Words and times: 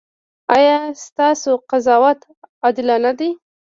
ایا 0.55 0.77
ستاسو 1.05 1.51
قضاوت 1.69 2.19
عادلانه 2.63 3.11
دی؟ 3.19 3.29